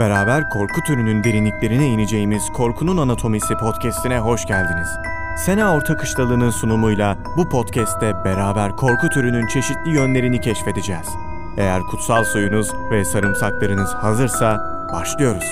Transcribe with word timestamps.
Beraber 0.00 0.50
korku 0.50 0.80
türünün 0.86 1.24
derinliklerine 1.24 1.86
ineceğimiz 1.86 2.42
Korkunun 2.52 2.96
Anatomisi 2.96 3.54
podcast'ine 3.54 4.18
hoş 4.18 4.46
geldiniz. 4.46 4.88
Sena 5.36 5.76
Orta 5.76 5.96
Kışlalı'nın 5.96 6.50
sunumuyla 6.50 7.18
bu 7.36 7.48
podcast'te 7.48 8.12
beraber 8.24 8.70
korku 8.70 9.08
türünün 9.08 9.46
çeşitli 9.46 9.90
yönlerini 9.90 10.40
keşfedeceğiz. 10.40 11.08
Eğer 11.56 11.82
kutsal 11.82 12.24
suyunuz 12.24 12.72
ve 12.90 13.04
sarımsaklarınız 13.04 13.90
hazırsa 13.90 14.58
başlıyoruz. 14.92 15.44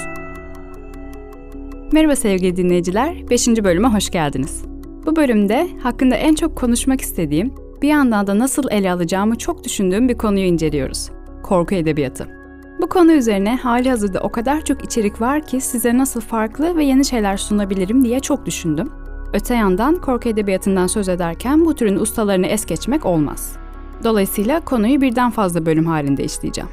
Merhaba 1.93 2.17
sevgili 2.17 2.57
dinleyiciler, 2.57 3.31
5. 3.31 3.49
bölüme 3.49 3.89
hoş 3.89 4.11
geldiniz. 4.11 4.65
Bu 5.07 5.17
bölümde 5.17 5.69
hakkında 5.83 6.15
en 6.15 6.35
çok 6.35 6.57
konuşmak 6.57 7.01
istediğim, 7.01 7.55
bir 7.83 7.89
yandan 7.89 8.27
da 8.27 8.39
nasıl 8.39 8.71
ele 8.71 8.93
alacağımı 8.93 9.39
çok 9.39 9.65
düşündüğüm 9.65 10.09
bir 10.09 10.19
konuyu 10.19 10.45
inceliyoruz. 10.45 11.11
Korku 11.43 11.75
edebiyatı. 11.75 12.44
Bu 12.81 12.89
konu 12.89 13.13
üzerine 13.13 13.57
hali 13.57 13.91
hazırda 13.91 14.21
o 14.21 14.29
kadar 14.29 14.65
çok 14.65 14.85
içerik 14.85 15.21
var 15.21 15.47
ki 15.47 15.61
size 15.61 15.99
nasıl 15.99 16.21
farklı 16.21 16.77
ve 16.77 16.85
yeni 16.85 17.05
şeyler 17.05 17.37
sunabilirim 17.37 18.05
diye 18.05 18.21
çok 18.21 18.47
düşündüm. 18.47 18.93
Öte 19.33 19.55
yandan 19.55 19.95
korku 19.95 20.29
edebiyatından 20.29 20.87
söz 20.87 21.09
ederken 21.09 21.65
bu 21.65 21.75
türün 21.75 21.97
ustalarını 21.97 22.47
es 22.47 22.67
geçmek 22.67 23.07
olmaz. 23.07 23.57
Dolayısıyla 24.05 24.61
konuyu 24.61 25.01
birden 25.01 25.31
fazla 25.31 25.67
bölüm 25.67 25.87
halinde 25.87 26.25
işleyeceğim. 26.25 26.71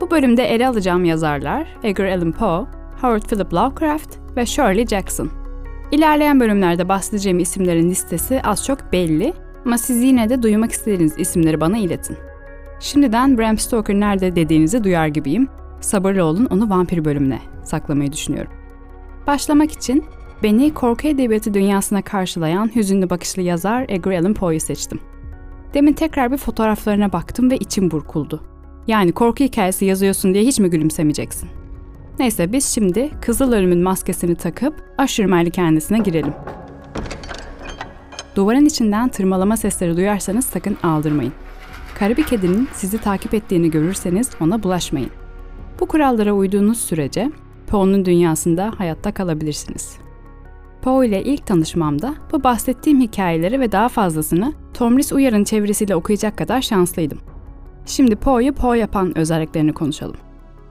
Bu 0.00 0.10
bölümde 0.10 0.44
ele 0.44 0.68
alacağım 0.68 1.04
yazarlar 1.04 1.68
Edgar 1.82 2.06
Allan 2.06 2.32
Poe, 2.32 2.66
Howard 3.00 3.22
Philip 3.22 3.54
Lovecraft 3.54 4.16
ve 4.36 4.46
Shirley 4.46 4.86
Jackson. 4.86 5.30
İlerleyen 5.92 6.40
bölümlerde 6.40 6.88
bahsedeceğim 6.88 7.38
isimlerin 7.38 7.90
listesi 7.90 8.42
az 8.42 8.66
çok 8.66 8.92
belli 8.92 9.32
ama 9.66 9.78
siz 9.78 10.02
yine 10.02 10.28
de 10.28 10.42
duymak 10.42 10.72
istediğiniz 10.72 11.18
isimleri 11.18 11.60
bana 11.60 11.78
iletin. 11.78 12.29
Şimdiden 12.80 13.38
Bram 13.38 13.58
Stoker 13.58 13.94
nerede 13.94 14.36
dediğinizi 14.36 14.84
duyar 14.84 15.06
gibiyim. 15.06 15.48
Sabırlı 15.80 16.24
olun 16.24 16.46
onu 16.50 16.70
vampir 16.70 17.04
bölümüne 17.04 17.40
saklamayı 17.64 18.12
düşünüyorum. 18.12 18.52
Başlamak 19.26 19.72
için 19.72 20.04
beni 20.42 20.74
korku 20.74 21.08
edebiyatı 21.08 21.54
dünyasına 21.54 22.02
karşılayan 22.02 22.76
hüzünlü 22.76 23.10
bakışlı 23.10 23.42
yazar 23.42 23.84
Edgar 23.88 24.12
Allan 24.12 24.34
Poe'yu 24.34 24.60
seçtim. 24.60 25.00
Demin 25.74 25.92
tekrar 25.92 26.32
bir 26.32 26.36
fotoğraflarına 26.36 27.12
baktım 27.12 27.50
ve 27.50 27.56
içim 27.56 27.90
burkuldu. 27.90 28.40
Yani 28.86 29.12
korku 29.12 29.44
hikayesi 29.44 29.84
yazıyorsun 29.84 30.34
diye 30.34 30.44
hiç 30.44 30.58
mi 30.58 30.70
gülümsemeyeceksin? 30.70 31.48
Neyse 32.18 32.52
biz 32.52 32.66
şimdi 32.66 33.10
Kızıl 33.20 33.52
Ölüm'ün 33.52 33.82
maskesini 33.82 34.34
takıp 34.34 34.74
aşırı 34.98 35.28
malikanesine 35.28 35.98
girelim. 35.98 36.34
Duvarın 38.36 38.66
içinden 38.66 39.08
tırmalama 39.08 39.56
sesleri 39.56 39.96
duyarsanız 39.96 40.44
sakın 40.44 40.76
aldırmayın. 40.82 41.32
Kara 42.00 42.16
bir 42.16 42.22
kedinin 42.22 42.68
sizi 42.72 42.98
takip 42.98 43.34
ettiğini 43.34 43.70
görürseniz 43.70 44.30
ona 44.40 44.62
bulaşmayın. 44.62 45.10
Bu 45.80 45.86
kurallara 45.86 46.32
uyduğunuz 46.32 46.80
sürece 46.80 47.30
Poe'nun 47.66 48.04
dünyasında 48.04 48.72
hayatta 48.78 49.14
kalabilirsiniz. 49.14 49.98
Poe 50.82 51.06
ile 51.06 51.24
ilk 51.24 51.46
tanışmamda 51.46 52.14
bu 52.32 52.44
bahsettiğim 52.44 53.00
hikayeleri 53.00 53.60
ve 53.60 53.72
daha 53.72 53.88
fazlasını 53.88 54.52
Tomris 54.74 55.12
Uyar'ın 55.12 55.44
çevirisiyle 55.44 55.94
okuyacak 55.94 56.38
kadar 56.38 56.62
şanslıydım. 56.62 57.18
Şimdi 57.86 58.16
Poe'yu 58.16 58.52
Poe 58.52 58.78
yapan 58.78 59.18
özelliklerini 59.18 59.72
konuşalım. 59.72 60.16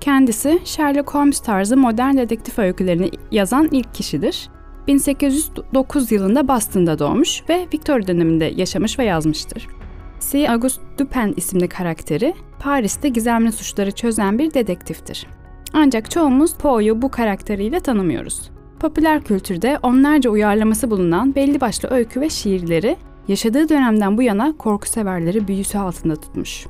Kendisi 0.02 0.60
Sherlock 0.66 1.14
Holmes 1.14 1.40
tarzı 1.40 1.78
modern 1.78 2.18
dedektif 2.18 2.60
öykülerini 2.60 3.12
yazan 3.32 3.70
ilk 3.72 3.94
kişidir. 3.94 4.50
1809 4.88 6.12
yılında 6.12 6.48
Boston'da 6.48 7.00
doğmuş 7.00 7.44
ve 7.50 7.68
Victoria 7.74 8.08
döneminde 8.08 8.54
yaşamış 8.56 9.00
ve 9.00 9.04
yazmıştır. 9.04 9.79
C. 10.20 10.50
Auguste 10.52 10.82
Dupin 10.98 11.34
isimli 11.38 11.68
karakteri 11.68 12.34
Paris'te 12.60 13.10
gizemli 13.10 13.52
suçları 13.52 13.92
çözen 13.92 14.40
bir 14.40 14.54
dedektiftir. 14.54 15.28
Ancak 15.74 16.12
çoğumuz 16.12 16.54
Poe'yu 16.54 17.02
bu 17.02 17.12
karakteriyle 17.12 17.80
tanımıyoruz. 17.80 18.52
Popüler 18.80 19.24
kültürde 19.24 19.80
onlarca 19.84 20.30
uyarlaması 20.30 20.92
bulunan 20.92 21.36
belli 21.36 21.62
başlı 21.62 21.90
öykü 21.90 22.22
ve 22.22 22.30
şiirleri 22.30 22.98
yaşadığı 23.28 23.70
dönemden 23.70 24.18
bu 24.18 24.22
yana 24.22 24.58
korku 24.58 24.88
severleri 24.90 25.48
büyüsü 25.48 25.78
altında 25.78 26.16
tutmuş. 26.16 26.68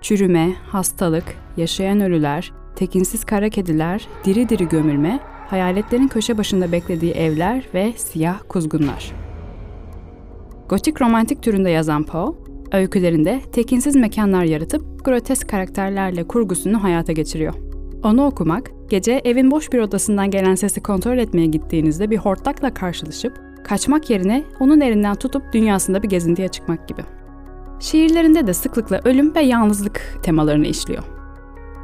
Çürüme, 0.00 0.52
hastalık, 0.66 1.24
yaşayan 1.56 2.00
ölüler, 2.00 2.52
tekinsiz 2.76 3.24
kara 3.24 3.48
kediler, 3.48 4.08
diri 4.24 4.48
diri 4.48 4.68
gömülme, 4.68 5.20
hayaletlerin 5.48 6.08
köşe 6.08 6.38
başında 6.38 6.72
beklediği 6.72 7.12
evler 7.12 7.68
ve 7.74 7.92
siyah 7.96 8.38
kuzgunlar. 8.48 9.12
Gotik 10.68 11.02
romantik 11.02 11.42
türünde 11.42 11.70
yazan 11.70 12.04
Poe, 12.04 12.34
Öykülerinde 12.72 13.40
tekinsiz 13.52 13.96
mekanlar 13.96 14.44
yaratıp 14.44 15.04
grotesk 15.04 15.48
karakterlerle 15.48 16.24
kurgusunu 16.24 16.82
hayata 16.82 17.12
geçiriyor. 17.12 17.54
Onu 18.02 18.26
okumak, 18.26 18.70
gece 18.88 19.20
evin 19.24 19.50
boş 19.50 19.72
bir 19.72 19.78
odasından 19.78 20.30
gelen 20.30 20.54
sesi 20.54 20.82
kontrol 20.82 21.18
etmeye 21.18 21.46
gittiğinizde 21.46 22.10
bir 22.10 22.16
hortlakla 22.16 22.74
karşılaşıp 22.74 23.32
kaçmak 23.64 24.10
yerine 24.10 24.44
onun 24.60 24.80
elinden 24.80 25.14
tutup 25.14 25.42
dünyasında 25.52 26.02
bir 26.02 26.08
gezintiye 26.08 26.48
çıkmak 26.48 26.88
gibi. 26.88 27.02
Şiirlerinde 27.80 28.46
de 28.46 28.54
sıklıkla 28.54 29.00
ölüm 29.04 29.34
ve 29.34 29.40
yalnızlık 29.40 30.18
temalarını 30.22 30.66
işliyor. 30.66 31.02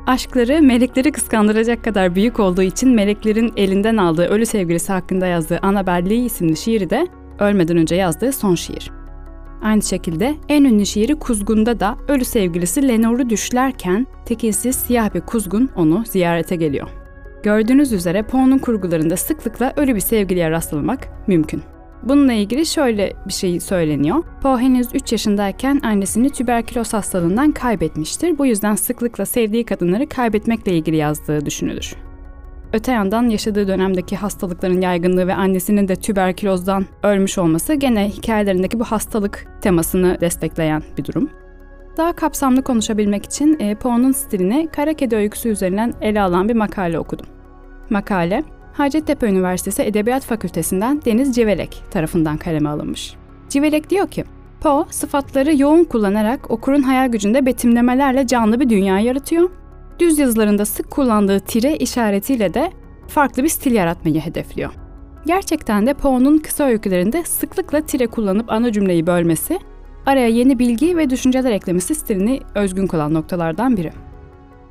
Aşkları 0.07 0.63
melekleri 0.63 1.13
kıskandıracak 1.13 1.85
kadar 1.85 2.15
büyük 2.15 2.41
olduğu 2.41 2.63
için 2.63 2.89
meleklerin 2.89 3.53
elinden 3.57 3.97
aldığı 3.97 4.27
ölü 4.27 4.47
sevgilisi 4.47 4.93
hakkında 4.93 5.27
yazdığı 5.27 5.59
Annabel 5.63 6.11
Lee 6.11 6.25
isimli 6.25 6.57
şiiri 6.57 6.91
de 6.91 7.07
ölmeden 7.39 7.77
önce 7.77 7.95
yazdığı 7.95 8.33
son 8.33 8.55
şiir. 8.55 9.04
Aynı 9.63 9.83
şekilde 9.83 10.35
en 10.49 10.65
ünlü 10.65 10.87
şiiri 10.87 11.15
Kuzgun'da 11.15 11.81
da 11.81 11.97
ölü 12.09 12.25
sevgilisi 12.25 12.89
Lenor'u 12.89 13.31
düşlerken 13.31 14.07
tekinsiz 14.27 14.77
siyah 14.77 15.15
bir 15.15 15.21
kuzgun 15.21 15.71
onu 15.77 16.05
ziyarete 16.07 16.57
geliyor. 16.57 16.89
Gördüğünüz 17.43 17.93
üzere 17.93 18.23
Poe'nun 18.23 18.59
kurgularında 18.59 19.17
sıklıkla 19.17 19.73
ölü 19.77 19.95
bir 19.95 20.01
sevgiliye 20.01 20.51
rastlamak 20.51 21.09
mümkün. 21.27 21.63
Bununla 22.03 22.33
ilgili 22.33 22.67
şöyle 22.67 23.13
bir 23.27 23.33
şey 23.33 23.61
söyleniyor. 23.61 24.25
Poe 24.43 24.59
henüz 24.59 24.89
3 24.95 25.13
yaşındayken 25.13 25.81
annesini 25.83 26.31
tüberküloz 26.31 26.93
hastalığından 26.93 27.53
kaybetmiştir. 27.53 28.39
Bu 28.39 28.47
yüzden 28.47 28.75
sıklıkla 28.75 29.27
sevdiği 29.27 29.65
kadınları 29.65 30.09
kaybetmekle 30.09 30.73
ilgili 30.73 30.97
yazdığı 30.97 31.47
düşünülür. 31.47 31.95
Öte 32.75 32.93
yandan 32.93 33.29
yaşadığı 33.29 33.69
dönemdeki 33.69 34.17
hastalıkların 34.17 34.81
yaygınlığı 34.81 35.27
ve 35.27 35.35
annesinin 35.35 35.89
de 35.89 35.97
tüberkülozdan 35.97 36.87
ölmüş 37.03 37.39
olması 37.39 37.75
gene 37.75 38.09
hikayelerindeki 38.09 38.81
bu 38.81 38.85
hastalık 38.85 39.47
temasını 39.61 40.19
destekleyen 40.21 40.83
bir 40.99 41.05
durum. 41.05 41.31
Daha 41.97 42.13
kapsamlı 42.13 42.63
konuşabilmek 42.63 43.25
için 43.25 43.57
e, 43.61 43.75
Poe'nun 43.75 44.13
stilini 44.13 44.69
Kara 44.73 44.95
Kedi 44.95 45.17
öyküsü 45.17 45.49
üzerinden 45.49 45.95
ele 46.01 46.21
alan 46.21 46.49
bir 46.49 46.55
makale 46.55 46.99
okudum. 46.99 47.27
Makale, 47.91 48.45
Hacettepe 48.73 49.27
Üniversitesi 49.27 49.83
Edebiyat 49.83 50.25
Fakültesinden 50.25 51.03
Deniz 51.05 51.35
Civelek 51.35 51.83
tarafından 51.91 52.37
kaleme 52.37 52.69
alınmış. 52.69 53.15
Civelek 53.49 53.91
diyor 53.91 54.09
ki, 54.09 54.25
Poe 54.61 54.85
sıfatları 54.91 55.57
yoğun 55.57 55.85
kullanarak 55.85 56.51
okurun 56.51 56.83
hayal 56.83 57.09
gücünde 57.09 57.47
betimlemelerle 57.47 58.27
canlı 58.27 58.61
bir 58.61 58.69
dünya 58.69 58.99
yaratıyor 58.99 59.51
Düz 59.99 60.19
yazılarında 60.19 60.65
sık 60.65 60.91
kullandığı 60.91 61.41
tire 61.41 61.77
işaretiyle 61.77 62.55
de 62.55 62.73
farklı 63.09 63.43
bir 63.43 63.49
stil 63.49 63.73
yaratmayı 63.73 64.21
hedefliyor. 64.21 64.73
Gerçekten 65.27 65.87
de 65.87 65.95
Poe'nun 65.95 66.39
kısa 66.39 66.65
öykülerinde 66.65 67.25
sıklıkla 67.25 67.81
tire 67.81 68.07
kullanıp 68.07 68.53
ana 68.53 68.73
cümleyi 68.73 69.07
bölmesi, 69.07 69.59
araya 70.07 70.29
yeni 70.29 70.59
bilgi 70.59 70.97
ve 70.97 71.11
düşünceler 71.11 71.51
eklemesi 71.51 71.95
stilini 71.95 72.41
özgün 72.55 72.87
kılan 72.87 73.15
noktalardan 73.15 73.77
biri. 73.77 73.93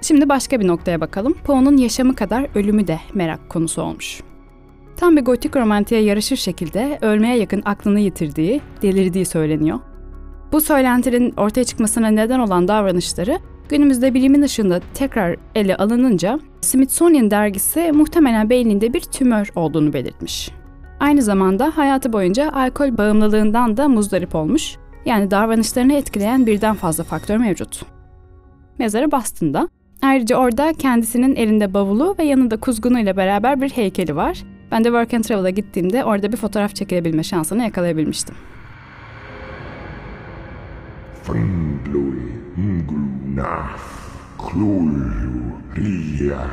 Şimdi 0.01 0.29
başka 0.29 0.59
bir 0.59 0.67
noktaya 0.67 1.01
bakalım. 1.01 1.33
Poe'nun 1.43 1.77
yaşamı 1.77 2.15
kadar 2.15 2.47
ölümü 2.55 2.87
de 2.87 2.99
merak 3.13 3.49
konusu 3.49 3.81
olmuş. 3.81 4.21
Tam 4.97 5.17
bir 5.17 5.21
gotik 5.25 5.55
romantiğe 5.55 6.01
yarışır 6.01 6.35
şekilde 6.35 6.99
ölmeye 7.01 7.37
yakın 7.37 7.61
aklını 7.65 7.99
yitirdiği, 7.99 8.61
delirdiği 8.81 9.25
söyleniyor. 9.25 9.79
Bu 10.51 10.61
söylentilerin 10.61 11.33
ortaya 11.37 11.63
çıkmasına 11.63 12.07
neden 12.07 12.39
olan 12.39 12.67
davranışları 12.67 13.39
Günümüzde 13.73 14.13
bilimin 14.13 14.41
ışığında 14.41 14.81
tekrar 14.93 15.35
ele 15.55 15.75
alınınca 15.75 16.39
Smithsonian 16.61 17.31
dergisi 17.31 17.91
muhtemelen 17.91 18.49
beyninde 18.49 18.93
bir 18.93 19.01
tümör 19.01 19.49
olduğunu 19.55 19.93
belirtmiş. 19.93 20.51
Aynı 20.99 21.21
zamanda 21.21 21.77
hayatı 21.77 22.13
boyunca 22.13 22.51
alkol 22.51 22.97
bağımlılığından 22.97 23.77
da 23.77 23.87
muzdarip 23.87 24.35
olmuş. 24.35 24.75
Yani 25.05 25.31
davranışlarını 25.31 25.93
etkileyen 25.93 26.45
birden 26.45 26.75
fazla 26.75 27.03
faktör 27.03 27.37
mevcut. 27.37 27.85
Mezarı 28.79 29.11
Boston'da. 29.11 29.69
Ayrıca 30.01 30.37
orada 30.37 30.73
kendisinin 30.73 31.35
elinde 31.35 31.73
bavulu 31.73 32.15
ve 32.19 32.23
yanında 32.23 32.57
kuzgunu 32.57 32.99
ile 32.99 33.17
beraber 33.17 33.61
bir 33.61 33.69
heykeli 33.69 34.15
var. 34.15 34.43
Ben 34.71 34.83
de 34.83 34.87
Work 34.87 35.13
and 35.13 35.23
Travel'a 35.23 35.49
gittiğimde 35.49 36.03
orada 36.03 36.31
bir 36.31 36.37
fotoğraf 36.37 36.75
çekebilme 36.75 37.23
şansını 37.23 37.63
yakalayabilmiştim. 37.63 38.35
Gluna, 43.33 43.69
Klulu, 44.37 44.95
Ria. 45.77 46.47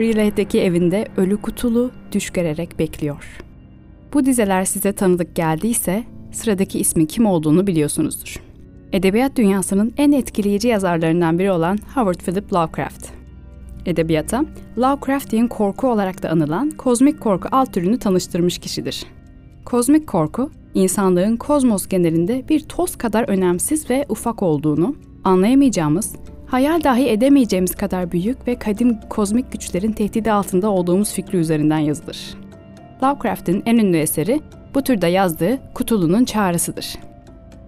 Relate'deki 0.00 0.60
evinde 0.60 1.08
ölü 1.16 1.36
kutulu 1.36 1.90
düş 2.12 2.30
görerek 2.30 2.78
bekliyor. 2.78 3.38
Bu 4.12 4.26
dizeler 4.26 4.64
size 4.64 4.92
tanıdık 4.92 5.36
geldiyse 5.36 6.04
sıradaki 6.32 6.78
ismin 6.78 7.06
kim 7.06 7.26
olduğunu 7.26 7.66
biliyorsunuzdur. 7.66 8.36
Edebiyat 8.92 9.36
dünyasının 9.36 9.94
en 9.96 10.12
etkileyici 10.12 10.68
yazarlarından 10.68 11.38
biri 11.38 11.50
olan 11.50 11.78
Howard 11.94 12.20
Philip 12.20 12.52
Lovecraft. 12.52 13.08
Edebiyata, 13.86 14.44
Lovecraftian 14.78 15.48
korku 15.48 15.88
olarak 15.88 16.22
da 16.22 16.30
anılan 16.30 16.70
kozmik 16.70 17.20
korku 17.20 17.48
alt 17.52 17.74
türünü 17.74 17.98
tanıştırmış 17.98 18.58
kişidir. 18.58 19.06
Kozmik 19.64 20.06
korku, 20.06 20.50
insanlığın 20.74 21.36
kozmos 21.36 21.86
genelinde 21.88 22.48
bir 22.48 22.60
toz 22.60 22.96
kadar 22.96 23.28
önemsiz 23.28 23.90
ve 23.90 24.06
ufak 24.08 24.42
olduğunu, 24.42 24.96
anlayamayacağımız, 25.24 26.14
hayal 26.46 26.84
dahi 26.84 27.08
edemeyeceğimiz 27.08 27.74
kadar 27.74 28.12
büyük 28.12 28.48
ve 28.48 28.58
kadim 28.58 28.98
kozmik 29.10 29.52
güçlerin 29.52 29.92
tehdidi 29.92 30.32
altında 30.32 30.70
olduğumuz 30.70 31.12
fikri 31.12 31.38
üzerinden 31.38 31.78
yazılır. 31.78 32.34
Lovecraft'in 33.02 33.62
en 33.66 33.76
ünlü 33.76 33.96
eseri 33.96 34.40
bu 34.74 34.82
türde 34.82 35.06
yazdığı 35.06 35.58
Kutulu'nun 35.74 36.24
Çağrısıdır. 36.24 36.94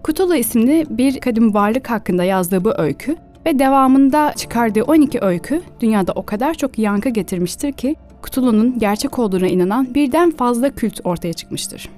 Kutulu 0.03 0.35
isimli 0.35 0.85
bir 0.89 1.19
kadim 1.19 1.53
varlık 1.53 1.89
hakkında 1.89 2.23
yazdığı 2.23 2.63
bu 2.63 2.73
öykü 2.77 3.15
ve 3.45 3.59
devamında 3.59 4.33
çıkardığı 4.35 4.83
12 4.83 5.19
öykü 5.21 5.61
dünyada 5.79 6.11
o 6.15 6.25
kadar 6.25 6.53
çok 6.53 6.79
yankı 6.79 7.09
getirmiştir 7.09 7.71
ki 7.71 7.95
Kutulu'nun 8.21 8.79
gerçek 8.79 9.19
olduğuna 9.19 9.47
inanan 9.47 9.93
birden 9.95 10.31
fazla 10.31 10.69
kült 10.69 10.99
ortaya 11.03 11.33
çıkmıştır. 11.33 11.89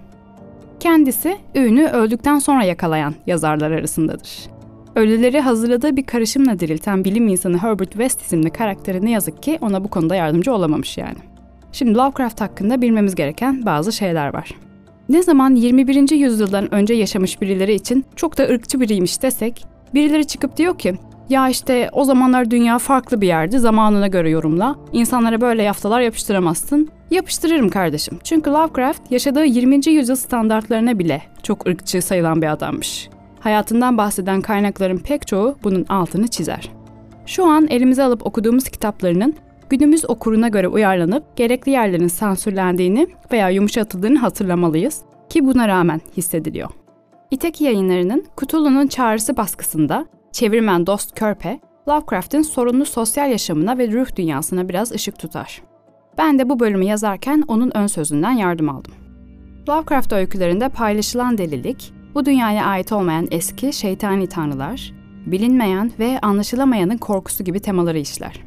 Kendisi 0.80 1.38
ünü 1.56 1.86
öldükten 1.86 2.40
sonra 2.40 2.64
yakalayan 2.64 3.16
yazarlar 3.28 3.72
arasındadır. 3.72 4.40
Ölüleri 4.96 5.40
hazırladığı 5.40 5.98
bir 5.98 6.04
karışımla 6.04 6.60
dirilten 6.60 7.04
bilim 7.04 7.28
insanı 7.28 7.58
Herbert 7.58 7.92
West 7.92 8.22
isimli 8.22 8.50
karakteri 8.50 9.06
ne 9.06 9.12
yazık 9.12 9.44
ki 9.44 9.58
ona 9.62 9.84
bu 9.84 9.88
konuda 9.88 10.16
yardımcı 10.16 10.54
olamamış 10.54 10.98
yani. 10.98 11.18
Şimdi 11.72 11.96
Lovecraft 11.96 12.42
hakkında 12.42 12.82
bilmemiz 12.82 13.16
gereken 13.16 13.66
bazı 13.66 13.92
şeyler 13.92 14.34
var. 14.34 14.50
Ne 15.10 15.24
zaman 15.24 15.56
21. 15.56 16.12
yüzyıldan 16.12 16.74
önce 16.74 16.94
yaşamış 16.94 17.42
birileri 17.42 17.74
için 17.74 18.06
çok 18.16 18.38
da 18.38 18.44
ırkçı 18.44 18.80
biriymiş 18.80 19.22
desek, 19.22 19.66
birileri 19.94 20.28
çıkıp 20.28 20.58
diyor 20.58 20.78
ki 20.78 20.96
ya 21.30 21.50
işte 21.50 21.90
o 21.92 22.04
zamanlar 22.04 22.52
dünya 22.52 22.78
farklı 22.78 23.22
bir 23.22 23.28
yerdi 23.28 23.60
zamanına 23.60 24.08
göre 24.08 24.30
yorumla. 24.30 24.76
İnsanlara 24.94 25.42
böyle 25.42 25.64
yaftalar 25.64 26.02
yapıştıramazsın. 26.02 26.90
Yapıştırırım 27.12 27.70
kardeşim. 27.70 28.20
Çünkü 28.24 28.50
Lovecraft 28.50 29.12
yaşadığı 29.12 29.46
20. 29.46 29.88
yüzyıl 29.88 30.16
standartlarına 30.16 31.00
bile 31.00 31.22
çok 31.44 31.68
ırkçı 31.68 32.02
sayılan 32.02 32.42
bir 32.42 32.48
adammış. 32.48 33.10
Hayatından 33.40 33.98
bahseden 33.98 34.42
kaynakların 34.42 34.98
pek 34.98 35.28
çoğu 35.28 35.56
bunun 35.64 35.86
altını 35.90 36.28
çizer. 36.28 36.72
Şu 37.26 37.46
an 37.46 37.68
elimize 37.68 38.04
alıp 38.04 38.26
okuduğumuz 38.26 38.64
kitaplarının 38.64 39.36
günümüz 39.70 40.10
okuruna 40.10 40.48
göre 40.48 40.68
uyarlanıp 40.68 41.38
gerekli 41.38 41.72
yerlerin 41.72 42.08
sansürlendiğini 42.08 43.08
veya 43.32 43.50
yumuşatıldığını 43.50 44.20
hatırlamalıyız 44.20 45.02
ki 45.30 45.46
buna 45.46 45.68
rağmen 45.68 46.02
hissediliyor. 46.18 46.70
İteki 47.32 47.64
yayınlarının 47.64 48.26
Cthulhu'nun 48.42 48.88
Çağrısı 48.88 49.38
baskısında 49.38 50.06
çevirmen 50.32 50.88
Dost 50.88 51.20
Körpe, 51.20 51.60
Lovecraft'in 51.88 52.42
sorunlu 52.42 52.86
sosyal 52.86 53.32
yaşamına 53.32 53.78
ve 53.78 53.92
ruh 53.92 54.16
dünyasına 54.16 54.70
biraz 54.70 54.92
ışık 54.92 55.20
tutar. 55.20 55.69
Ben 56.20 56.40
de 56.40 56.50
bu 56.50 56.60
bölümü 56.60 56.86
yazarken 56.86 57.44
onun 57.48 57.72
ön 57.76 57.88
sözünden 57.88 58.32
yardım 58.32 58.70
aldım. 58.70 58.94
Lovecraft 59.70 60.14
öykülerinde 60.14 60.70
paylaşılan 60.70 61.38
delilik, 61.38 61.94
bu 62.16 62.26
dünyaya 62.26 62.66
ait 62.66 62.92
olmayan 62.92 63.28
eski 63.32 63.74
şeytani 63.74 64.28
tanrılar, 64.28 64.94
bilinmeyen 65.26 65.92
ve 66.00 66.20
anlaşılamayanın 66.22 66.98
korkusu 66.98 67.44
gibi 67.44 67.60
temaları 67.60 68.00
işler. 68.00 68.44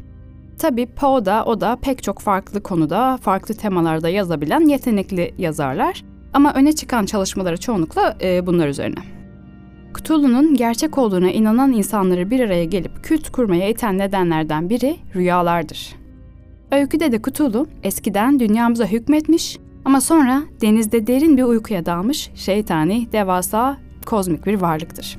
Tabii 0.58 0.86
Poe 0.86 1.24
da 1.24 1.44
o 1.44 1.60
da 1.60 1.78
pek 1.82 2.02
çok 2.02 2.18
farklı 2.18 2.62
konuda, 2.62 3.16
farklı 3.16 3.54
temalarda 3.54 4.08
yazabilen 4.08 4.68
yetenekli 4.68 5.34
yazarlar 5.38 6.04
ama 6.34 6.54
öne 6.54 6.72
çıkan 6.72 7.06
çalışmaları 7.06 7.60
çoğunlukla 7.60 8.16
e, 8.22 8.46
bunlar 8.46 8.68
üzerine. 8.68 9.00
Cthulhu'nun 9.98 10.54
gerçek 10.54 10.98
olduğuna 10.98 11.30
inanan 11.30 11.72
insanları 11.72 12.30
bir 12.30 12.40
araya 12.40 12.64
gelip 12.64 13.04
kült 13.04 13.30
kurmaya 13.30 13.68
iten 13.68 13.98
nedenlerden 13.98 14.70
biri 14.70 14.96
rüyalardır. 15.14 16.01
Öyküde 16.72 17.12
de 17.12 17.18
Cthulhu 17.18 17.66
eskiden 17.82 18.40
dünyamıza 18.40 18.86
hükmetmiş 18.86 19.58
ama 19.84 20.00
sonra 20.00 20.42
denizde 20.60 21.06
derin 21.06 21.36
bir 21.36 21.42
uykuya 21.42 21.86
dalmış 21.86 22.30
şeytani, 22.34 23.12
devasa, 23.12 23.76
kozmik 24.06 24.46
bir 24.46 24.54
varlıktır. 24.54 25.18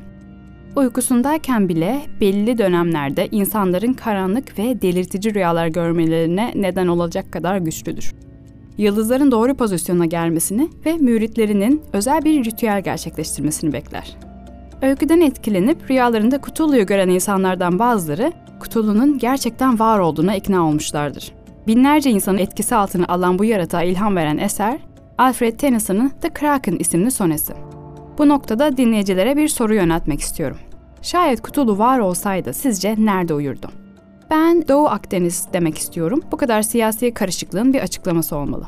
Uykusundayken 0.75 1.69
bile 1.69 2.01
belli 2.21 2.57
dönemlerde 2.57 3.27
insanların 3.31 3.93
karanlık 3.93 4.59
ve 4.59 4.81
delirtici 4.81 5.33
rüyalar 5.33 5.67
görmelerine 5.67 6.51
neden 6.55 6.87
olacak 6.87 7.31
kadar 7.33 7.57
güçlüdür. 7.57 8.13
Yıldızların 8.77 9.31
doğru 9.31 9.55
pozisyona 9.55 10.05
gelmesini 10.05 10.69
ve 10.85 10.93
müritlerinin 10.93 11.81
özel 11.93 12.23
bir 12.23 12.45
ritüel 12.45 12.81
gerçekleştirmesini 12.81 13.73
bekler. 13.73 14.17
Öyküden 14.81 15.21
etkilenip 15.21 15.89
rüyalarında 15.91 16.41
Cthulhu'yu 16.41 16.85
gören 16.85 17.09
insanlardan 17.09 17.79
bazıları 17.79 18.33
Cthulhu'nun 18.63 19.17
gerçekten 19.17 19.79
var 19.79 19.99
olduğuna 19.99 20.35
ikna 20.35 20.67
olmuşlardır. 20.67 21.42
Binlerce 21.67 22.09
insanın 22.09 22.37
etkisi 22.37 22.75
altına 22.75 23.05
alan 23.07 23.39
bu 23.39 23.45
yaratığa 23.45 23.83
ilham 23.83 24.15
veren 24.15 24.37
eser, 24.37 24.79
Alfred 25.17 25.59
Tennyson'ın 25.59 26.11
The 26.21 26.29
Kraken 26.29 26.75
isimli 26.75 27.11
sonesi. 27.11 27.53
Bu 28.17 28.29
noktada 28.29 28.77
dinleyicilere 28.77 29.37
bir 29.37 29.47
soru 29.47 29.73
yöneltmek 29.73 30.19
istiyorum. 30.19 30.57
Şayet 31.01 31.43
Cthulhu 31.43 31.77
var 31.77 31.99
olsaydı 31.99 32.53
sizce 32.53 32.95
nerede 32.97 33.33
uyurdu? 33.33 33.67
Ben 34.29 34.67
Doğu 34.67 34.87
Akdeniz 34.87 35.47
demek 35.53 35.77
istiyorum. 35.77 36.21
Bu 36.31 36.37
kadar 36.37 36.61
siyasi 36.61 37.13
karışıklığın 37.13 37.73
bir 37.73 37.81
açıklaması 37.81 38.35
olmalı. 38.35 38.65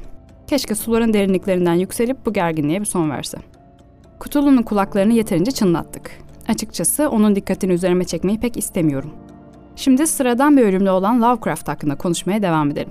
Keşke 0.47 0.75
suların 0.75 1.13
derinliklerinden 1.13 1.73
yükselip 1.73 2.25
bu 2.25 2.33
gerginliğe 2.33 2.79
bir 2.79 2.85
son 2.85 3.09
verse. 3.09 3.37
Cthulhu'nun 4.25 4.63
kulaklarını 4.63 5.13
yeterince 5.13 5.51
çınlattık. 5.51 6.11
Açıkçası 6.47 7.09
onun 7.09 7.35
dikkatini 7.35 7.73
üzerime 7.73 8.03
çekmeyi 8.03 8.39
pek 8.39 8.57
istemiyorum. 8.57 9.11
Şimdi 9.75 10.07
sıradan 10.07 10.57
bir 10.57 10.61
ölümlü 10.61 10.89
olan 10.89 11.21
Lovecraft 11.21 11.67
hakkında 11.67 11.95
konuşmaya 11.95 12.41
devam 12.41 12.71
edelim. 12.71 12.89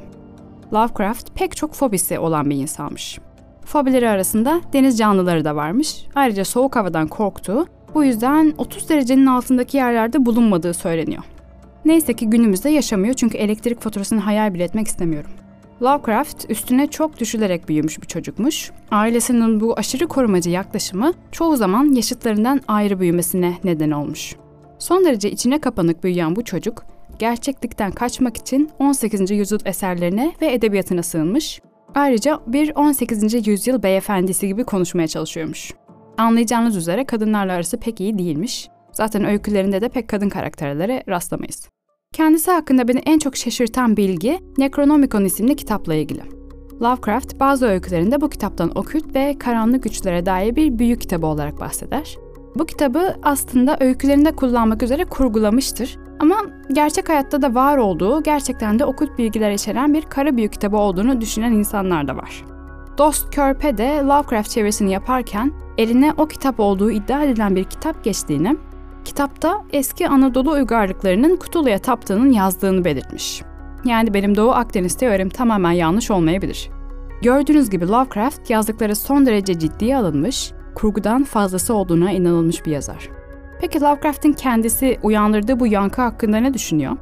Lovecraft 0.72 1.34
pek 1.34 1.56
çok 1.56 1.74
fobisi 1.74 2.18
olan 2.18 2.50
bir 2.50 2.56
insanmış. 2.56 3.18
Fobileri 3.64 4.08
arasında 4.08 4.60
deniz 4.72 4.98
canlıları 4.98 5.44
da 5.44 5.56
varmış. 5.56 6.06
Ayrıca 6.14 6.44
soğuk 6.44 6.76
havadan 6.76 7.08
korktuğu, 7.08 7.66
bu 7.94 8.04
yüzden 8.04 8.54
30 8.58 8.88
derecenin 8.88 9.26
altındaki 9.26 9.76
yerlerde 9.76 10.26
bulunmadığı 10.26 10.74
söyleniyor. 10.74 11.22
Neyse 11.84 12.12
ki 12.12 12.30
günümüzde 12.30 12.70
yaşamıyor 12.70 13.14
çünkü 13.14 13.38
elektrik 13.38 13.80
faturasını 13.80 14.20
hayal 14.20 14.54
bile 14.54 14.64
etmek 14.64 14.86
istemiyorum. 14.86 15.30
Lovecraft 15.82 16.50
üstüne 16.50 16.86
çok 16.86 17.20
düşülerek 17.20 17.68
büyümüş 17.68 18.02
bir 18.02 18.06
çocukmuş. 18.06 18.70
Ailesinin 18.90 19.60
bu 19.60 19.78
aşırı 19.78 20.06
korumacı 20.06 20.50
yaklaşımı 20.50 21.12
çoğu 21.32 21.56
zaman 21.56 21.92
yaşıtlarından 21.92 22.60
ayrı 22.68 23.00
büyümesine 23.00 23.54
neden 23.64 23.90
olmuş. 23.90 24.36
Son 24.78 25.04
derece 25.04 25.30
içine 25.30 25.60
kapanık 25.60 26.04
büyüyen 26.04 26.36
bu 26.36 26.44
çocuk, 26.44 26.84
gerçeklikten 27.18 27.92
kaçmak 27.92 28.36
için 28.36 28.70
18. 28.78 29.30
yüzyıl 29.30 29.58
eserlerine 29.64 30.32
ve 30.42 30.52
edebiyatına 30.52 31.02
sığınmış. 31.02 31.60
Ayrıca 31.94 32.40
bir 32.46 32.72
18. 32.76 33.46
yüzyıl 33.46 33.82
beyefendisi 33.82 34.48
gibi 34.48 34.64
konuşmaya 34.64 35.08
çalışıyormuş. 35.08 35.72
Anlayacağınız 36.18 36.76
üzere 36.76 37.04
kadınlarla 37.04 37.52
arası 37.52 37.80
pek 37.80 38.00
iyi 38.00 38.18
değilmiş. 38.18 38.68
Zaten 38.92 39.24
öykülerinde 39.24 39.80
de 39.80 39.88
pek 39.88 40.08
kadın 40.08 40.28
karakterlere 40.28 41.02
rastlamayız. 41.08 41.68
Kendisi 42.12 42.50
hakkında 42.50 42.88
beni 42.88 42.98
en 42.98 43.18
çok 43.18 43.36
şaşırtan 43.36 43.96
bilgi 43.96 44.38
Necronomicon 44.58 45.24
isimli 45.24 45.56
kitapla 45.56 45.94
ilgili. 45.94 46.22
Lovecraft 46.82 47.40
bazı 47.40 47.66
öykülerinde 47.66 48.20
bu 48.20 48.30
kitaptan 48.30 48.78
okült 48.78 49.14
ve 49.14 49.38
karanlık 49.38 49.82
güçlere 49.82 50.26
dair 50.26 50.56
bir 50.56 50.78
büyü 50.78 50.98
kitabı 50.98 51.26
olarak 51.26 51.60
bahseder. 51.60 52.16
Bu 52.58 52.66
kitabı 52.66 53.14
aslında 53.22 53.76
öykülerinde 53.80 54.32
kullanmak 54.32 54.82
üzere 54.82 55.04
kurgulamıştır. 55.04 55.98
Ama 56.20 56.36
gerçek 56.72 57.08
hayatta 57.08 57.42
da 57.42 57.54
var 57.54 57.76
olduğu, 57.76 58.22
gerçekten 58.22 58.78
de 58.78 58.84
okült 58.84 59.18
bilgiler 59.18 59.50
içeren 59.50 59.94
bir 59.94 60.02
kara 60.02 60.36
büyü 60.36 60.48
kitabı 60.48 60.76
olduğunu 60.76 61.20
düşünen 61.20 61.52
insanlar 61.52 62.08
da 62.08 62.16
var. 62.16 62.44
Dost 62.98 63.34
Körpe 63.34 63.78
de 63.78 64.00
Lovecraft 64.04 64.50
çevirisini 64.50 64.92
yaparken 64.92 65.52
eline 65.78 66.12
o 66.16 66.26
kitap 66.26 66.60
olduğu 66.60 66.90
iddia 66.90 67.24
edilen 67.24 67.56
bir 67.56 67.64
kitap 67.64 68.04
geçtiğini, 68.04 68.56
kitapta 69.04 69.64
eski 69.72 70.08
Anadolu 70.08 70.52
uygarlıklarının 70.52 71.38
Cthulhu'ya 71.44 71.78
taptığının 71.78 72.30
yazdığını 72.30 72.84
belirtmiş. 72.84 73.42
Yani 73.84 74.14
benim 74.14 74.36
Doğu 74.36 74.50
Akdeniz 74.50 74.96
teorim 74.96 75.28
tamamen 75.28 75.72
yanlış 75.72 76.10
olmayabilir. 76.10 76.70
Gördüğünüz 77.22 77.70
gibi 77.70 77.88
Lovecraft 77.88 78.50
yazdıkları 78.50 78.96
son 78.96 79.26
derece 79.26 79.58
ciddiye 79.58 79.96
alınmış, 79.96 80.52
kurgudan 80.74 81.24
fazlası 81.24 81.74
olduğuna 81.74 82.12
inanılmış 82.12 82.66
bir 82.66 82.70
yazar. 82.70 83.08
Peki 83.60 83.80
Lovecraft'in 83.80 84.32
kendisi 84.32 84.98
uyandırdığı 85.02 85.60
bu 85.60 85.66
yankı 85.66 86.02
hakkında 86.02 86.36
ne 86.36 86.54
düşünüyor? 86.54 86.96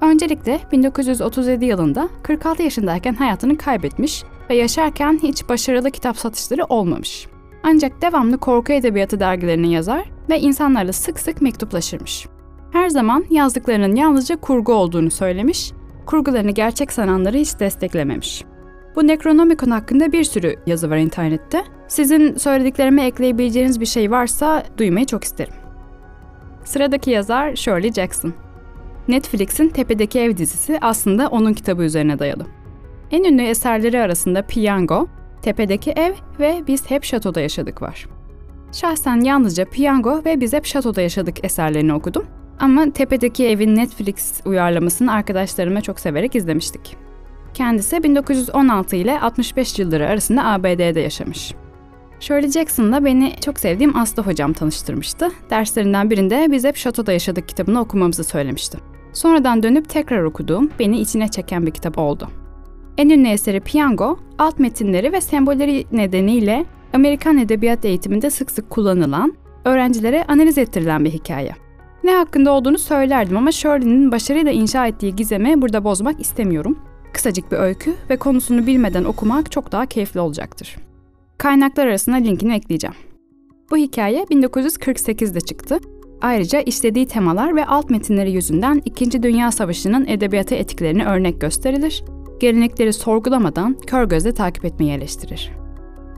Öncelikle 0.00 0.60
1937 0.72 1.64
yılında 1.64 2.08
46 2.22 2.62
yaşındayken 2.62 3.14
hayatını 3.14 3.56
kaybetmiş 3.56 4.24
ve 4.50 4.54
yaşarken 4.54 5.18
hiç 5.22 5.48
başarılı 5.48 5.90
kitap 5.90 6.18
satışları 6.18 6.64
olmamış. 6.64 7.26
Ancak 7.62 8.02
devamlı 8.02 8.38
korku 8.38 8.72
edebiyatı 8.72 9.20
dergilerini 9.20 9.72
yazar 9.72 10.10
ve 10.30 10.40
insanlarla 10.40 10.92
sık 10.92 11.20
sık 11.20 11.42
mektuplaşırmış. 11.42 12.26
Her 12.72 12.88
zaman 12.88 13.24
yazdıklarının 13.30 13.96
yalnızca 13.96 14.36
kurgu 14.36 14.72
olduğunu 14.72 15.10
söylemiş, 15.10 15.72
kurgularını 16.06 16.50
gerçek 16.50 16.92
sananları 16.92 17.36
hiç 17.36 17.60
desteklememiş. 17.60 18.44
Bu 18.96 19.06
Necronomicon 19.06 19.70
hakkında 19.70 20.12
bir 20.12 20.24
sürü 20.24 20.56
yazı 20.66 20.90
var 20.90 20.96
internette. 20.96 21.64
Sizin 21.88 22.36
söylediklerime 22.36 23.06
ekleyebileceğiniz 23.06 23.80
bir 23.80 23.86
şey 23.86 24.10
varsa 24.10 24.62
duymayı 24.78 25.06
çok 25.06 25.24
isterim. 25.24 25.54
Sıradaki 26.64 27.10
yazar 27.10 27.56
Shirley 27.56 27.92
Jackson. 27.92 28.34
Netflix'in 29.08 29.68
Tepedeki 29.68 30.20
Ev 30.20 30.36
dizisi 30.36 30.78
aslında 30.80 31.28
onun 31.28 31.52
kitabı 31.52 31.82
üzerine 31.82 32.18
dayalı. 32.18 32.46
En 33.10 33.24
ünlü 33.24 33.42
eserleri 33.42 34.00
arasında 34.00 34.42
Piyango, 34.42 35.06
Tepedeki 35.42 35.90
Ev 35.90 36.12
ve 36.40 36.62
Biz 36.66 36.90
Hep 36.90 37.04
Şato'da 37.04 37.40
Yaşadık 37.40 37.82
var. 37.82 38.06
Şahsen 38.72 39.20
yalnızca 39.20 39.64
Piyango 39.64 40.24
ve 40.24 40.40
Biz 40.40 40.52
Hep 40.52 40.66
Şato'da 40.66 41.00
Yaşadık 41.00 41.44
eserlerini 41.44 41.94
okudum. 41.94 42.26
Ama 42.60 42.90
Tepedeki 42.90 43.46
Ev'in 43.46 43.76
Netflix 43.76 44.40
uyarlamasını 44.44 45.12
arkadaşlarıma 45.12 45.80
çok 45.80 46.00
severek 46.00 46.34
izlemiştik. 46.34 47.03
Kendisi 47.54 48.02
1916 48.02 48.96
ile 48.96 49.20
65 49.20 49.78
yılları 49.78 50.08
arasında 50.08 50.44
ABD'de 50.44 51.00
yaşamış. 51.00 51.54
Shirley 52.20 52.50
Jackson'la 52.50 53.04
beni 53.04 53.32
çok 53.44 53.60
sevdiğim 53.60 53.96
Aslı 53.96 54.22
hocam 54.22 54.52
tanıştırmıştı. 54.52 55.30
Derslerinden 55.50 56.10
birinde 56.10 56.48
biz 56.50 56.64
hep 56.64 56.76
Şato'da 56.76 57.12
yaşadık 57.12 57.48
kitabını 57.48 57.80
okumamızı 57.80 58.24
söylemişti. 58.24 58.78
Sonradan 59.12 59.62
dönüp 59.62 59.88
tekrar 59.88 60.22
okuduğum, 60.22 60.70
beni 60.78 61.00
içine 61.00 61.28
çeken 61.28 61.66
bir 61.66 61.70
kitap 61.70 61.98
oldu. 61.98 62.28
En 62.98 63.08
ünlü 63.08 63.28
eseri 63.28 63.60
Piyango, 63.60 64.18
alt 64.38 64.58
metinleri 64.58 65.12
ve 65.12 65.20
sembolleri 65.20 65.86
nedeniyle 65.92 66.64
Amerikan 66.92 67.38
edebiyat 67.38 67.84
eğitiminde 67.84 68.30
sık 68.30 68.50
sık 68.50 68.70
kullanılan, 68.70 69.34
öğrencilere 69.64 70.24
analiz 70.28 70.58
ettirilen 70.58 71.04
bir 71.04 71.10
hikaye. 71.10 71.52
Ne 72.04 72.14
hakkında 72.14 72.52
olduğunu 72.52 72.78
söylerdim 72.78 73.36
ama 73.36 73.52
Shirley'nin 73.52 74.12
başarıyla 74.12 74.52
inşa 74.52 74.86
ettiği 74.86 75.16
gizemi 75.16 75.62
burada 75.62 75.84
bozmak 75.84 76.20
istemiyorum. 76.20 76.78
Kısacık 77.14 77.52
bir 77.52 77.56
öykü 77.56 77.94
ve 78.10 78.16
konusunu 78.16 78.66
bilmeden 78.66 79.04
okumak 79.04 79.52
çok 79.52 79.72
daha 79.72 79.86
keyifli 79.86 80.20
olacaktır. 80.20 80.76
Kaynaklar 81.38 81.86
arasına 81.86 82.16
linkini 82.16 82.54
ekleyeceğim. 82.54 82.96
Bu 83.70 83.76
hikaye 83.76 84.22
1948'de 84.22 85.40
çıktı. 85.40 85.78
Ayrıca 86.20 86.60
işlediği 86.60 87.06
temalar 87.06 87.56
ve 87.56 87.66
alt 87.66 87.90
metinleri 87.90 88.32
yüzünden 88.32 88.82
İkinci 88.84 89.22
Dünya 89.22 89.52
Savaşı'nın 89.52 90.06
edebiyata 90.06 90.54
etkilerini 90.54 91.04
örnek 91.04 91.40
gösterilir, 91.40 92.04
gelenekleri 92.40 92.92
sorgulamadan 92.92 93.76
kör 93.86 94.04
gözle 94.04 94.34
takip 94.34 94.64
etmeyi 94.64 94.92
eleştirir. 94.92 95.50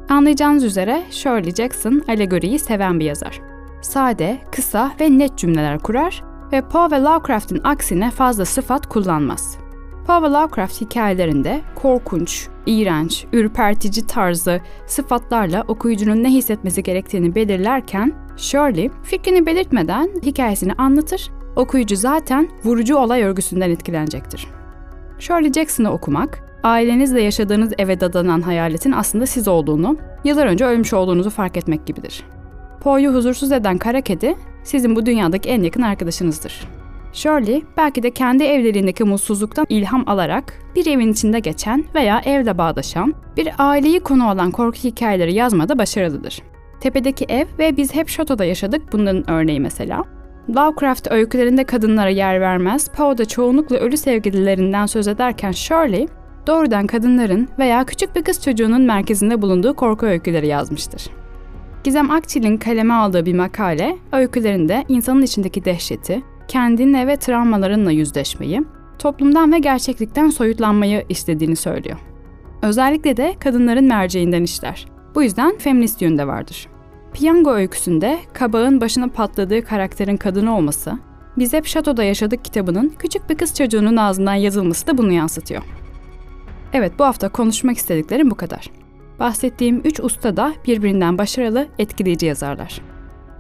Anlayacağınız 0.09 0.65
üzere 0.65 1.03
Shirley 1.11 1.55
Jackson 1.55 2.03
alegoriyi 2.09 2.59
seven 2.59 3.01
bir 3.01 3.05
yazar. 3.05 3.41
Sade, 3.83 4.39
kısa 4.53 4.93
ve 5.01 5.19
net 5.19 5.39
cümleler 5.39 5.79
kurar 5.79 6.25
ve 6.53 6.69
Poe 6.69 6.91
ve 6.91 6.97
Lovecraft'in 6.97 7.61
aksine 7.65 8.11
fazla 8.11 8.45
sıfat 8.45 8.87
kullanmaz. 8.87 9.66
Ve 10.09 10.27
Lovecraft 10.27 10.81
hikayelerinde 10.81 11.61
korkunç, 11.75 12.49
iğrenç, 12.67 13.27
ürpertici 13.33 14.07
tarzı 14.07 14.61
sıfatlarla 14.87 15.65
okuyucunun 15.69 16.23
ne 16.23 16.29
hissetmesi 16.29 16.83
gerektiğini 16.83 17.35
belirlerken 17.35 18.13
Shirley 18.37 18.91
fikrini 19.03 19.47
belirtmeden 19.47 20.11
hikayesini 20.23 20.73
anlatır, 20.73 21.31
okuyucu 21.57 21.97
zaten 21.97 22.49
vurucu 22.65 22.97
olay 22.97 23.23
örgüsünden 23.23 23.71
etkilenecektir. 23.71 24.47
Shirley 25.19 25.53
Jackson'ı 25.53 25.93
okumak, 25.93 26.59
ailenizle 26.63 27.23
yaşadığınız 27.23 27.73
eve 27.79 28.01
dadanan 28.01 28.41
hayaletin 28.41 28.93
aslında 28.93 29.27
siz 29.27 29.49
olduğunu, 29.49 29.97
yıllar 30.25 30.47
önce 30.47 30.65
ölmüş 30.65 30.93
olduğunuzu 30.93 31.31
fark 31.31 31.57
etmek 31.57 31.87
gibidir. 31.87 32.25
Poe'yu 32.81 33.15
huzursuz 33.15 33.53
eden 33.53 33.79
kara 33.79 34.01
kedi, 34.01 34.35
sizin 34.65 34.97
bu 34.97 35.07
dünyadaki 35.07 35.49
en 35.49 35.63
yakın 35.63 35.83
arkadaşınızdır. 35.83 36.76
Shirley 37.13 37.63
belki 37.77 38.03
de 38.03 38.11
kendi 38.11 38.45
evliliğindeki 38.45 39.05
mutsuzluktan 39.05 39.67
ilham 39.69 40.05
alarak 40.07 40.53
bir 40.77 40.87
evin 40.87 41.13
içinde 41.13 41.39
geçen 41.39 41.85
veya 41.95 42.21
evle 42.25 42.59
bağdaşan 42.59 43.15
bir 43.37 43.49
aileyi 43.59 44.01
konu 44.01 44.29
alan 44.29 44.51
korku 44.51 44.79
hikayeleri 44.79 45.35
yazmada 45.35 45.79
başarılıdır. 45.79 46.43
Tepedeki 46.81 47.25
ev 47.29 47.47
ve 47.59 47.77
biz 47.77 47.95
hep 47.95 48.09
şatoda 48.09 48.45
yaşadık 48.45 48.83
bunların 48.93 49.31
örneği 49.31 49.61
mesela. 49.61 50.05
Lovecraft 50.49 51.13
öykülerinde 51.13 51.65
kadınlara 51.65 52.11
yer 52.11 52.41
vermez, 52.41 52.89
Poe 52.89 53.19
da 53.19 53.25
çoğunlukla 53.25 53.77
ölü 53.77 53.97
sevgililerinden 53.97 54.87
söz 54.87 55.09
ederken 55.09 55.53
Shirley, 55.53 56.09
doğrudan 56.47 56.87
kadınların 56.87 57.49
veya 57.59 57.85
küçük 57.85 58.17
bir 58.17 58.23
kız 58.23 58.43
çocuğunun 58.45 58.83
merkezinde 58.83 59.43
bulunduğu 59.43 59.75
korku 59.75 60.07
öyküleri 60.07 60.47
yazmıştır. 60.47 61.03
Gizem 61.85 62.11
Akçil'in 62.11 62.57
kaleme 62.57 62.95
aldığı 62.95 63.27
bir 63.27 63.35
makale, 63.35 63.97
öykülerinde 64.13 64.85
insanın 64.89 65.23
içindeki 65.23 65.65
dehşeti, 65.65 66.23
kendinle 66.49 67.07
ve 67.07 67.17
travmalarınla 67.17 67.91
yüzleşmeyi, 67.91 68.65
toplumdan 68.99 69.53
ve 69.53 69.59
gerçeklikten 69.59 70.31
soyutlanmayı 70.31 71.05
istediğini 71.09 71.57
söylüyor. 71.57 71.99
Özellikle 72.63 73.17
de 73.17 73.35
kadınların 73.41 73.85
merceğinden 73.85 74.43
işler. 74.43 74.87
Bu 75.15 75.23
yüzden 75.23 75.59
feminist 75.59 76.03
yönde 76.03 76.27
vardır. 76.27 76.69
Piyango 77.13 77.53
öyküsünde 77.53 78.19
kabağın 78.33 78.81
başına 78.81 79.09
patladığı 79.09 79.65
karakterin 79.65 80.17
kadın 80.17 80.47
olması, 80.47 80.99
Biz 81.39 81.53
Hep 81.53 81.67
Şato'da 81.67 82.05
Yaşadık 82.05 82.45
kitabının 82.45 82.93
küçük 82.99 83.31
bir 83.31 83.35
kız 83.35 83.55
çocuğunun 83.55 83.97
ağzından 83.97 84.35
yazılması 84.35 84.87
da 84.87 84.99
bunu 84.99 85.13
yansıtıyor. 85.13 85.63
Evet 86.73 86.93
bu 86.99 87.05
hafta 87.05 87.29
konuşmak 87.29 87.77
istediklerim 87.77 88.31
bu 88.31 88.35
kadar. 88.35 88.71
Bahsettiğim 89.19 89.81
üç 89.85 90.01
usta 90.01 90.37
da 90.37 90.53
birbirinden 90.67 91.19
başarılı, 91.19 91.67
etkileyici 91.79 92.27
yazarlar. 92.27 92.81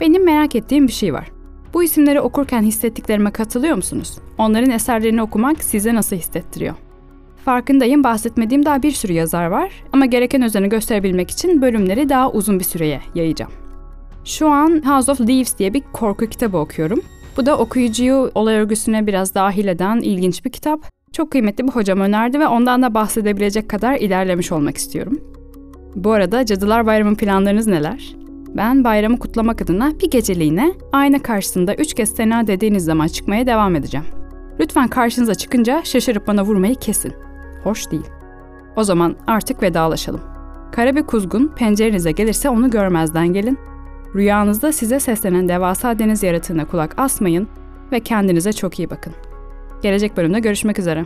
Benim 0.01 0.25
merak 0.25 0.57
ettiğim 0.57 0.87
bir 0.87 0.93
şey 0.93 1.15
var. 1.15 1.36
Bu 1.77 1.83
isimleri 1.83 2.21
okurken 2.21 2.63
hissettiklerime 2.63 3.31
katılıyor 3.31 3.77
musunuz? 3.77 4.19
Onların 4.39 4.71
eserlerini 4.71 5.23
okumak 5.23 5.65
size 5.65 5.95
nasıl 5.95 6.17
hissettiriyor? 6.17 6.75
Farkındayım 7.45 8.05
bahsetmediğim 8.05 8.65
daha 8.65 8.83
bir 8.83 8.91
sürü 8.91 9.13
yazar 9.13 9.47
var 9.47 9.73
ama 9.93 10.07
gereken 10.07 10.43
özeni 10.43 10.69
gösterebilmek 10.69 11.31
için 11.31 11.63
bölümleri 11.63 12.09
daha 12.09 12.31
uzun 12.33 12.59
bir 12.59 12.65
süreye 12.65 13.01
yayacağım. 13.15 13.53
Şu 14.25 14.49
an 14.49 14.83
House 14.87 15.13
of 15.13 15.21
Leaves 15.21 15.59
diye 15.59 15.75
bir 15.75 15.83
korku 15.93 16.27
kitabı 16.27 16.59
okuyorum. 16.59 17.01
Bu 17.37 17.47
da 17.47 17.59
okuyucuyu 17.59 18.31
olay 18.35 18.55
örgüsüne 18.55 19.07
biraz 19.07 19.35
dahil 19.35 19.67
eden 19.67 19.97
ilginç 19.97 20.45
bir 20.45 20.53
kitap. 20.53 20.81
Çok 21.13 21.31
kıymetli 21.31 21.65
bir 21.65 21.73
hocam 21.73 22.01
önerdi 22.01 22.41
ve 22.41 22.47
ondan 22.47 22.83
da 22.83 22.95
bahsedebilecek 22.95 23.69
kadar 23.69 23.97
ilerlemiş 23.97 24.53
olmak 24.53 24.77
istiyorum. 24.77 25.21
Bu 25.95 26.13
arada 26.13 26.47
Cadılar 26.47 26.87
Bayramı 26.87 27.17
planlarınız 27.17 27.67
neler? 27.67 28.26
Ben 28.49 28.85
bayramı 28.85 29.19
kutlamak 29.19 29.63
adına 29.63 29.93
bir 30.01 30.11
geceliğine 30.11 30.73
ayna 30.93 31.23
karşısında 31.23 31.75
üç 31.75 31.95
kez 31.95 32.09
sena 32.09 32.47
dediğiniz 32.47 32.85
zaman 32.85 33.07
çıkmaya 33.07 33.47
devam 33.47 33.77
edeceğim. 33.77 34.07
Lütfen 34.61 34.89
karşınıza 34.89 35.35
çıkınca 35.35 35.81
şaşırıp 35.85 36.27
bana 36.27 36.45
vurmayı 36.45 36.75
kesin. 36.75 37.13
Hoş 37.65 37.91
değil. 37.91 38.07
O 38.77 38.85
zaman 38.85 39.17
artık 39.27 39.63
vedalaşalım. 39.63 40.21
Kara 40.73 40.97
bir 40.97 41.03
kuzgun 41.03 41.49
pencerenize 41.57 42.13
gelirse 42.13 42.49
onu 42.49 42.71
görmezden 42.71 43.33
gelin. 43.33 43.59
Rüyanızda 44.15 44.73
size 44.73 45.01
seslenen 45.01 45.49
devasa 45.49 45.99
deniz 45.99 46.23
yaratığına 46.23 46.65
kulak 46.65 46.95
asmayın 46.97 47.49
ve 47.93 48.01
kendinize 48.01 48.53
çok 48.53 48.79
iyi 48.79 48.91
bakın. 48.91 49.13
Gelecek 49.83 50.17
bölümde 50.17 50.41
görüşmek 50.41 50.79
üzere. 50.79 51.05